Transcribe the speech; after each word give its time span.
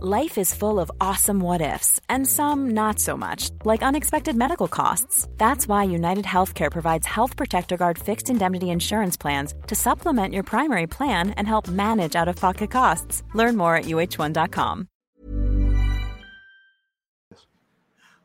Life 0.00 0.38
is 0.38 0.52
full 0.52 0.80
of 0.80 0.90
awesome 1.00 1.38
what 1.38 1.60
ifs 1.60 2.00
and 2.08 2.26
some 2.26 2.70
not 2.74 2.98
so 2.98 3.16
much, 3.16 3.50
like 3.64 3.80
unexpected 3.80 4.34
medical 4.34 4.66
costs. 4.66 5.28
That's 5.38 5.68
why 5.68 5.84
United 5.84 6.24
Healthcare 6.24 6.68
provides 6.68 7.06
Health 7.06 7.36
Protector 7.36 7.76
Guard 7.76 7.96
fixed 7.96 8.28
indemnity 8.28 8.70
insurance 8.70 9.16
plans 9.16 9.54
to 9.68 9.76
supplement 9.76 10.34
your 10.34 10.42
primary 10.42 10.88
plan 10.88 11.30
and 11.36 11.46
help 11.46 11.68
manage 11.68 12.16
out 12.16 12.26
of 12.26 12.34
pocket 12.34 12.72
costs. 12.72 13.22
Learn 13.34 13.56
more 13.56 13.76
at 13.76 13.84
uh1.com. 13.84 14.88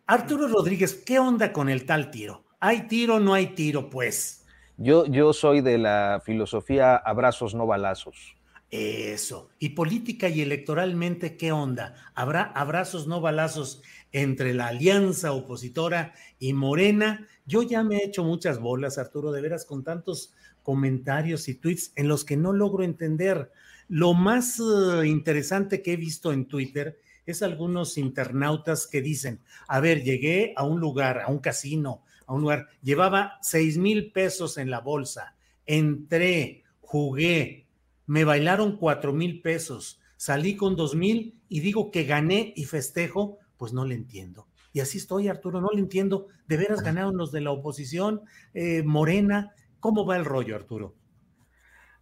Arturo 0.07 0.47
Rodríguez, 0.47 0.95
¿qué 1.05 1.19
onda 1.19 1.53
con 1.53 1.69
el 1.69 1.85
tal 1.85 2.09
tiro? 2.09 2.45
¿Hay 2.59 2.87
tiro 2.87 3.19
no 3.19 3.35
hay 3.35 3.53
tiro, 3.53 3.91
pues? 3.91 4.43
Yo, 4.77 5.05
yo 5.05 5.33
soy 5.33 5.61
de 5.61 5.77
la 5.77 6.19
filosofía 6.25 6.95
abrazos 6.95 7.53
no 7.53 7.67
balazos. 7.67 8.38
Eso. 8.71 9.49
Y 9.57 9.69
política 9.69 10.29
y 10.29 10.41
electoralmente, 10.41 11.37
¿qué 11.37 11.51
onda? 11.51 11.95
¿Habrá 12.13 12.43
abrazos 12.43 13.07
no 13.07 13.19
balazos 13.19 13.81
entre 14.11 14.53
la 14.53 14.67
alianza 14.67 15.31
opositora 15.31 16.13
y 16.37 16.53
Morena? 16.53 17.27
Yo 17.47 17.63
ya 17.63 17.83
me 17.83 17.97
he 17.97 18.05
hecho 18.05 18.23
muchas 18.23 18.59
bolas, 18.59 18.99
Arturo, 18.99 19.31
de 19.31 19.41
veras, 19.41 19.65
con 19.65 19.83
tantos 19.83 20.33
comentarios 20.61 21.47
y 21.47 21.55
tweets 21.55 21.93
en 21.95 22.07
los 22.07 22.23
que 22.23 22.37
no 22.37 22.53
logro 22.53 22.83
entender. 22.83 23.51
Lo 23.87 24.13
más 24.13 24.59
uh, 24.59 25.03
interesante 25.03 25.81
que 25.81 25.93
he 25.93 25.97
visto 25.97 26.31
en 26.31 26.45
Twitter 26.45 26.99
es 27.25 27.41
algunos 27.41 27.97
internautas 27.97 28.85
que 28.85 29.01
dicen, 29.01 29.39
a 29.67 29.79
ver, 29.79 30.03
llegué 30.03 30.53
a 30.55 30.63
un 30.63 30.79
lugar, 30.79 31.21
a 31.21 31.27
un 31.27 31.39
casino, 31.39 32.03
a 32.27 32.33
un 32.33 32.41
lugar, 32.41 32.67
llevaba 32.83 33.39
seis 33.41 33.79
mil 33.79 34.11
pesos 34.11 34.59
en 34.59 34.69
la 34.69 34.79
bolsa, 34.79 35.35
entré, 35.65 36.63
jugué, 36.81 37.65
me 38.09 38.23
bailaron 38.23 38.75
cuatro 38.75 39.13
mil 39.13 39.39
pesos, 39.39 40.01
salí 40.17 40.55
con 40.55 40.75
dos 40.75 40.95
mil 40.95 41.39
y 41.47 41.59
digo 41.59 41.91
que 41.91 42.05
gané 42.05 42.53
y 42.55 42.65
festejo, 42.65 43.37
pues 43.55 43.71
no 43.71 43.85
le 43.85 43.93
entiendo. 43.93 44.47
Y 44.73 44.79
así 44.79 44.97
estoy, 44.97 45.27
Arturo, 45.27 45.61
no 45.61 45.69
le 45.71 45.79
entiendo. 45.79 46.25
¿De 46.47 46.57
veras 46.57 46.81
ganaron 46.81 47.17
los 47.17 47.31
de 47.31 47.41
la 47.41 47.51
oposición? 47.51 48.21
Eh, 48.55 48.81
Morena, 48.81 49.53
¿cómo 49.79 50.07
va 50.07 50.17
el 50.17 50.25
rollo, 50.25 50.55
Arturo? 50.55 50.95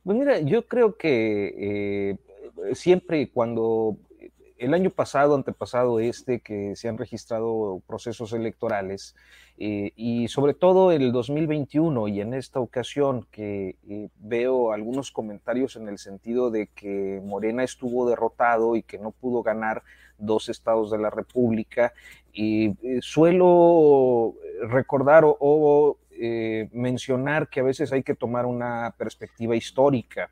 Pues 0.05 0.17
mira, 0.17 0.39
yo 0.39 0.65
creo 0.65 0.97
que 0.97 1.53
eh, 1.59 2.73
siempre 2.73 3.29
cuando 3.29 3.97
el 4.59 4.73
año 4.73 4.89
pasado, 4.89 5.35
antepasado 5.35 5.99
este, 5.99 6.39
que 6.39 6.75
se 6.75 6.87
han 6.87 6.97
registrado 6.97 7.81
procesos 7.87 8.33
electorales, 8.33 9.15
eh, 9.57 9.91
y 9.95 10.27
sobre 10.27 10.53
todo 10.53 10.91
el 10.91 11.11
2021 11.11 12.07
y 12.09 12.21
en 12.21 12.35
esta 12.35 12.59
ocasión 12.59 13.25
que 13.31 13.75
eh, 13.89 14.09
veo 14.19 14.71
algunos 14.71 15.11
comentarios 15.11 15.75
en 15.75 15.87
el 15.87 15.97
sentido 15.97 16.51
de 16.51 16.67
que 16.67 17.21
Morena 17.25 17.63
estuvo 17.63 18.07
derrotado 18.07 18.75
y 18.75 18.83
que 18.83 18.99
no 18.99 19.11
pudo 19.11 19.41
ganar 19.41 19.81
dos 20.19 20.49
estados 20.49 20.91
de 20.91 20.99
la 20.99 21.09
República, 21.09 21.93
y 22.33 22.69
eh, 22.87 22.99
suelo 23.01 24.35
recordar 24.63 25.23
o 25.25 25.97
mencionar 26.71 27.47
que 27.47 27.59
a 27.59 27.63
veces 27.63 27.93
hay 27.93 28.01
que 28.01 28.15
tomar 28.15 28.47
una 28.47 28.95
perspectiva 28.97 29.55
histórica 29.55 30.31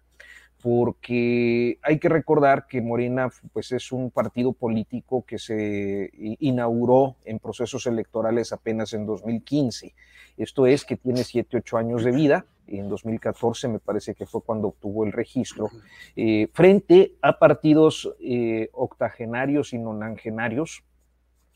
porque 0.66 1.78
hay 1.84 2.00
que 2.00 2.10
recordar 2.10 2.66
que 2.66 2.82
Morena 2.82 3.30
pues, 3.54 3.72
es 3.72 3.92
un 3.92 4.10
partido 4.10 4.52
político 4.52 5.24
que 5.24 5.38
se 5.38 6.10
inauguró 6.40 7.18
en 7.24 7.38
procesos 7.38 7.86
electorales 7.86 8.52
apenas 8.52 8.92
en 8.94 9.06
2015. 9.06 9.94
Esto 10.38 10.66
es 10.66 10.84
que 10.84 10.98
tiene 10.98 11.24
7, 11.24 11.58
8 11.58 11.78
años 11.78 12.04
de 12.04 12.12
vida. 12.12 12.46
En 12.66 12.90
2014 12.90 13.68
me 13.68 13.78
parece 13.78 14.16
que 14.16 14.26
fue 14.26 14.42
cuando 14.42 14.70
obtuvo 14.70 15.06
el 15.06 15.12
registro, 15.12 15.70
eh, 16.16 16.50
frente 16.52 17.14
a 17.22 17.38
partidos 17.38 18.12
eh, 18.20 18.70
octogenarios 18.74 19.72
y 19.72 19.78
nonangenarios, 19.78 20.84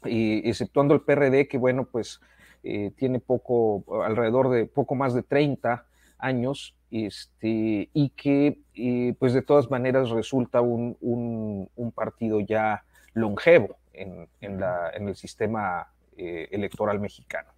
eh, 0.06 0.44
exceptuando 0.46 0.94
el 0.94 1.02
PRD, 1.02 1.48
que 1.48 1.58
bueno, 1.58 1.86
pues 1.92 2.22
tiene 2.62 3.20
poco, 3.20 3.86
alrededor 4.04 4.50
de 4.50 4.66
poco 4.66 4.94
más 4.94 5.14
de 5.14 5.24
30 5.24 5.86
años 6.20 6.76
este, 6.92 7.90
y 7.94 8.10
que 8.10 8.60
eh, 8.76 9.16
pues 9.20 9.34
de 9.34 9.42
todas 9.42 9.70
maneras 9.70 10.10
resulta 10.10 10.62
un, 10.62 10.98
un, 11.02 11.92
partido 11.92 12.40
ya 12.40 12.84
longevo 13.14 13.78
en, 13.94 14.28
en, 14.42 14.60
la, 14.60 14.92
en 14.94 15.08
el 15.08 15.16
sistema 15.16 15.88
eh, 16.18 16.48
electoral 16.52 17.00
mexicano. 17.00 17.50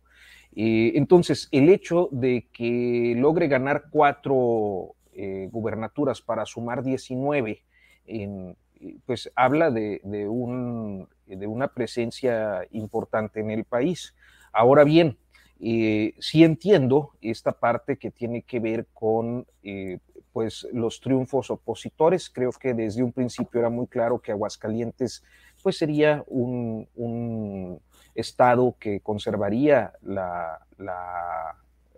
Eh, 0.56 0.94
entonces, 0.96 1.48
el 1.52 1.70
hecho 1.70 2.10
de 2.12 2.48
que 2.52 3.14
logre 3.18 3.48
ganar 3.48 3.86
cuatro 3.90 4.96
gubernaturas 5.52 6.22
para 6.22 6.46
sumar 6.46 6.82
19, 6.82 7.64
en, 8.08 8.58
pues 9.06 9.32
habla 9.36 9.70
de, 9.70 10.02
de, 10.04 10.28
un, 10.28 11.08
de 11.28 11.48
una 11.48 11.68
presencia 11.68 12.66
importante 12.72 13.40
en 13.40 13.52
el 13.52 13.66
país. 13.66 14.16
Ahora 14.52 14.84
bien, 14.84 15.18
eh, 15.64 16.16
sí 16.20 16.44
entiendo 16.44 17.12
esta 17.22 17.52
parte 17.52 17.98
que 17.98 18.10
tiene 18.10 18.42
que 18.42 18.60
ver 18.60 18.88
con 18.96 19.46
eh, 19.62 20.00
pues 20.34 20.68
los 20.74 21.00
triunfos 21.00 21.52
opositores. 21.52 22.32
Creo 22.32 22.52
que 22.52 22.74
desde 22.74 23.04
un 23.04 23.12
principio 23.12 23.60
era 23.60 23.70
muy 23.70 23.86
claro 23.86 24.20
que 24.20 24.32
Aguascalientes 24.32 25.24
pues 25.62 25.78
sería 25.78 26.24
un, 26.28 27.80
estado 28.16 28.76
que 28.80 29.00
conservaría 29.02 29.94
la, 30.02 30.60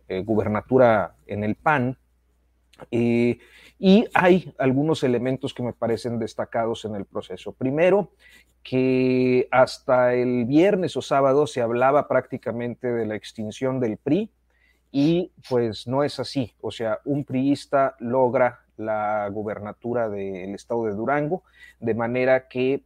eh, 0.10 0.22
gubernatura 0.22 1.16
en 1.26 1.46
el 1.46 1.56
PAN. 1.56 1.98
Y 2.90 3.40
hay 4.14 4.54
algunos 4.58 5.04
elementos 5.04 5.54
que 5.54 5.64
me 5.64 5.74
parecen 5.74 6.20
destacados 6.20 6.86
en 6.86 6.96
el 6.96 7.06
proceso. 7.06 7.52
Primero, 7.52 8.12
que 8.64 9.48
hasta 9.52 10.14
el 10.14 10.46
viernes 10.46 10.96
o 10.96 11.02
sábado 11.02 11.46
se 11.48 11.62
hablaba 11.62 12.08
prácticamente 12.08 12.92
de 12.92 13.06
la 13.06 13.16
extinción 13.16 13.80
del 13.80 13.98
PRI 13.98 14.32
y 14.92 15.32
pues 15.50 15.86
no 15.88 16.04
es 16.04 16.20
así. 16.20 16.54
O 16.62 16.72
sea, 16.72 17.00
un 17.04 17.26
priista 17.26 17.96
logra 18.00 18.62
la 18.78 19.28
gubernatura 19.30 20.10
del 20.10 20.56
estado 20.56 20.86
de 20.86 20.94
Durango, 20.94 21.44
de 21.80 21.94
manera 21.94 22.48
que 22.48 22.84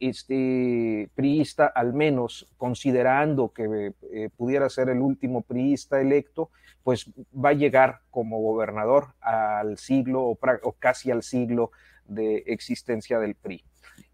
este 0.00 1.10
priista, 1.14 1.66
al 1.66 1.92
menos 1.92 2.48
considerando 2.56 3.52
que 3.52 3.92
eh, 4.12 4.30
pudiera 4.36 4.68
ser 4.68 4.88
el 4.88 5.00
último 5.00 5.42
priista 5.42 6.00
electo, 6.00 6.50
pues 6.82 7.10
va 7.32 7.50
a 7.50 7.54
llegar 7.54 8.00
como 8.10 8.40
gobernador 8.40 9.14
al 9.20 9.78
siglo 9.78 10.24
o, 10.24 10.38
casi 10.78 11.10
al 11.10 11.22
siglo 11.22 11.70
de 12.06 12.44
existencia 12.46 13.18
del 13.18 13.34
PRI. 13.34 13.64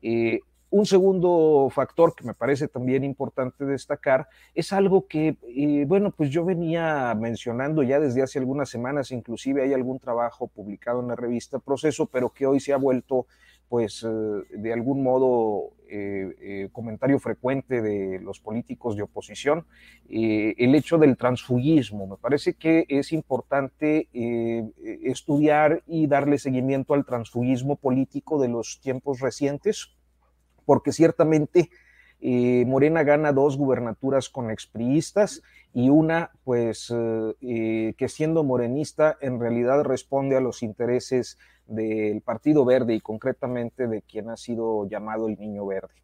Eh, 0.02 0.40
un 0.74 0.86
segundo 0.86 1.68
factor 1.70 2.16
que 2.16 2.24
me 2.24 2.34
parece 2.34 2.66
también 2.66 3.04
importante 3.04 3.64
destacar 3.64 4.26
es 4.56 4.72
algo 4.72 5.06
que, 5.06 5.36
eh, 5.42 5.84
bueno, 5.86 6.10
pues 6.10 6.30
yo 6.30 6.44
venía 6.44 7.14
mencionando 7.14 7.84
ya 7.84 8.00
desde 8.00 8.22
hace 8.22 8.40
algunas 8.40 8.70
semanas, 8.70 9.12
inclusive 9.12 9.62
hay 9.62 9.72
algún 9.72 10.00
trabajo 10.00 10.48
publicado 10.48 11.00
en 11.00 11.06
la 11.06 11.14
revista 11.14 11.60
Proceso, 11.60 12.06
pero 12.06 12.30
que 12.30 12.46
hoy 12.46 12.58
se 12.58 12.72
ha 12.72 12.76
vuelto, 12.76 13.28
pues, 13.68 14.02
eh, 14.02 14.58
de 14.58 14.72
algún 14.72 15.02
modo 15.02 15.72
eh, 15.88 16.68
comentario 16.72 17.18
frecuente 17.18 17.82
de 17.82 18.20
los 18.20 18.40
políticos 18.40 18.96
de 18.96 19.02
oposición, 19.02 19.66
el 20.08 20.74
hecho 20.74 20.98
del 20.98 21.16
transfugismo. 21.16 22.06
Me 22.06 22.16
parece 22.16 22.54
que 22.54 22.84
es 22.88 23.12
importante 23.12 24.08
estudiar 25.04 25.82
y 25.86 26.08
darle 26.08 26.38
seguimiento 26.38 26.94
al 26.94 27.04
transfugismo 27.04 27.76
político 27.76 28.40
de 28.40 28.48
los 28.48 28.80
tiempos 28.80 29.20
recientes 29.20 29.94
porque 30.64 30.92
ciertamente 30.92 31.70
eh, 32.20 32.64
Morena 32.66 33.02
gana 33.02 33.32
dos 33.32 33.56
gubernaturas 33.56 34.28
con 34.28 34.50
expriistas 34.50 35.42
y 35.74 35.90
una, 35.90 36.30
pues, 36.44 36.90
eh, 36.94 37.34
eh, 37.42 37.94
que 37.98 38.08
siendo 38.08 38.44
morenista 38.44 39.18
en 39.20 39.38
realidad 39.38 39.82
responde 39.82 40.36
a 40.36 40.40
los 40.40 40.62
intereses 40.62 41.36
del 41.66 42.22
Partido 42.22 42.64
Verde 42.64 42.94
y 42.94 43.00
concretamente 43.00 43.86
de 43.88 44.00
quien 44.02 44.30
ha 44.30 44.36
sido 44.36 44.88
llamado 44.88 45.28
el 45.28 45.38
Niño 45.38 45.66
Verde. 45.66 45.94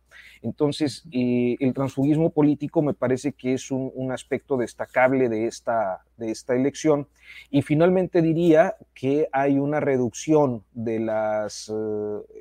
Entonces, 0.43 1.05
el 1.13 1.75
transfugismo 1.75 2.31
político 2.31 2.83
me 2.83 2.95
parece 2.95 3.33
que 3.33 3.55
es 3.55 3.71
un, 3.71 4.11
aspecto 4.11 4.57
destacable 4.57 5.29
de 5.29 5.47
esta, 5.47 6.03
de 6.17 6.31
esta 6.31 6.55
elección. 6.55 7.07
Y 7.51 7.63
finalmente 7.63 8.23
diría 8.23 8.77
que 8.95 9.29
hay 9.33 9.59
una 9.59 9.81
reducción 9.81 10.65
de 10.73 10.99
las 10.99 11.69
eh, 11.69 11.73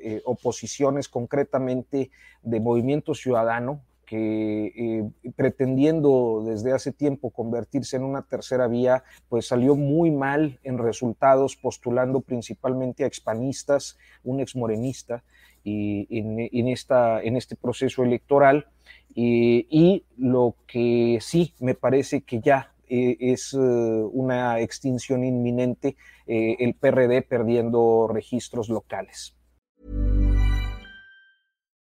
eh, 0.02 0.22
oposiciones, 0.24 1.08
concretamente 1.08 2.10
de 2.42 2.60
Movimiento 2.60 3.14
Ciudadano, 3.14 3.82
que 4.10 4.72
eh, 4.76 5.30
pretendiendo 5.36 6.42
desde 6.44 6.72
hace 6.72 6.90
tiempo 6.90 7.30
convertirse 7.30 7.96
en 7.96 8.02
una 8.02 8.22
tercera 8.22 8.66
vía, 8.66 9.04
pues 9.28 9.46
salió 9.46 9.76
muy 9.76 10.10
mal 10.10 10.58
en 10.64 10.78
resultados, 10.78 11.54
postulando 11.54 12.20
principalmente 12.20 13.04
a 13.04 13.06
expanistas, 13.06 13.96
un 14.24 14.40
exmorenista, 14.40 15.22
y 15.62 16.08
en, 16.10 16.68
esta, 16.68 17.22
en 17.22 17.36
este 17.36 17.54
proceso 17.54 18.02
electoral. 18.02 18.66
y 19.14 20.04
lo 20.16 20.56
que 20.66 21.18
sí 21.20 21.54
me 21.60 21.74
parece 21.74 22.22
que 22.22 22.40
ya 22.40 22.72
eh, 22.88 23.16
es 23.20 23.54
eh, 23.54 23.58
una 23.58 24.58
extinción 24.58 25.22
inminente, 25.22 25.96
el 26.26 26.74
PRD 26.74 27.22
perdiendo 27.22 28.08
registros 28.12 28.68
locales. 28.68 29.36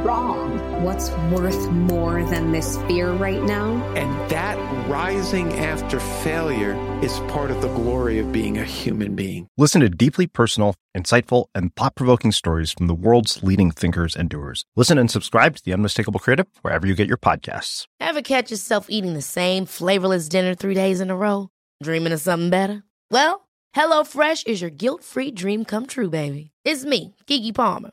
wrong? 0.00 0.82
What's 0.82 1.10
worth 1.30 1.70
more 1.70 2.24
than 2.24 2.52
this 2.52 2.76
fear 2.88 3.12
right 3.12 3.42
now? 3.42 3.74
And 3.94 4.30
that 4.30 4.56
rising 4.88 5.52
after 5.54 6.00
failure 6.00 6.74
is 7.02 7.12
part 7.28 7.50
of 7.50 7.62
the 7.62 7.68
glory 7.68 8.18
of 8.18 8.32
being 8.32 8.58
a 8.58 8.64
human 8.64 9.14
being. 9.14 9.48
Listen 9.56 9.80
to 9.80 9.88
deeply 9.88 10.26
personal, 10.26 10.74
insightful, 10.96 11.46
and 11.54 11.74
thought 11.76 11.94
provoking 11.94 12.32
stories 12.32 12.72
from 12.72 12.86
the 12.86 12.94
world's 12.94 13.42
leading 13.42 13.70
thinkers 13.70 14.16
and 14.16 14.28
doers. 14.28 14.64
Listen 14.76 14.98
and 14.98 15.10
subscribe 15.10 15.56
to 15.56 15.64
The 15.64 15.72
Unmistakable 15.72 16.20
Creative 16.20 16.46
wherever 16.62 16.86
you 16.86 16.94
get 16.94 17.08
your 17.08 17.16
podcasts. 17.16 17.86
Ever 18.00 18.22
catch 18.22 18.50
yourself 18.50 18.86
eating 18.88 19.14
the 19.14 19.22
same 19.22 19.66
flavorless 19.66 20.28
dinner 20.28 20.54
three 20.54 20.74
days 20.74 21.00
in 21.00 21.10
a 21.10 21.16
row? 21.16 21.48
Dreaming 21.82 22.12
of 22.12 22.20
something 22.20 22.50
better? 22.50 22.82
Well, 23.10 23.48
HelloFresh 23.76 24.46
is 24.46 24.60
your 24.60 24.70
guilt 24.70 25.02
free 25.04 25.30
dream 25.30 25.64
come 25.64 25.86
true, 25.86 26.10
baby. 26.10 26.50
It's 26.64 26.84
me, 26.84 27.14
Kiki 27.26 27.52
Palmer. 27.52 27.92